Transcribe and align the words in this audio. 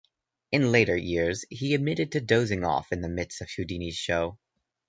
In 0.51 0.71
later 0.71 0.97
years, 0.97 1.45
he 1.51 1.75
admitted 1.75 2.13
to 2.13 2.21
dozing 2.21 2.63
off 2.63 2.91
in 2.91 3.01
the 3.01 3.07
midst 3.07 3.39
of 3.39 3.51
Houdini's 3.51 3.95
show. 3.97 4.39